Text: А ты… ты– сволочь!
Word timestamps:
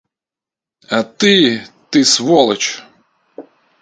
А 0.89 1.03
ты… 1.03 1.63
ты– 1.91 2.03
сволочь! 2.11 2.81